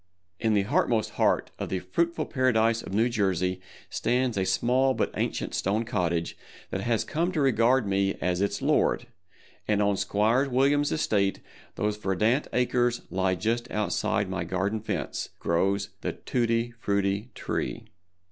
[0.39, 3.61] In the heartmost heart of the fruitful Paradise of New Jersey
[3.91, 6.35] stands a small but ancient stone cottage
[6.71, 9.05] that has come to regard me as its lord,
[9.67, 11.39] and on Squire Williams' estate,
[11.77, 17.85] whose verdant acres lie just outside my garden fence, grows the Tutti Frutti Tree.